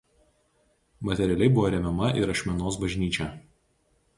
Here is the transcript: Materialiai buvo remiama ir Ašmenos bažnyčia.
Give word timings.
Materialiai 1.09 1.51
buvo 1.57 1.69
remiama 1.75 2.09
ir 2.23 2.33
Ašmenos 2.37 2.81
bažnyčia. 2.85 3.29